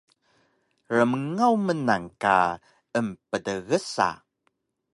[0.97, 2.35] Rmngaw mnan ka
[2.97, 4.09] emptgsa